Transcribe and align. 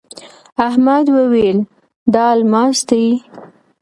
احمد 0.67 1.05
وويل: 1.17 1.57
دا 2.13 2.23
الماس 2.35 2.77
دی. 2.89 3.05